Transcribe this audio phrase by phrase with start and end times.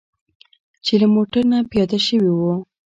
[0.85, 2.53] چې له موټر نه پیاده شوي وو.